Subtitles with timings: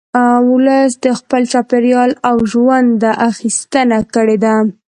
[0.51, 4.55] ولس د خپل چاپېریال او ژونده اخیستنه کړې ده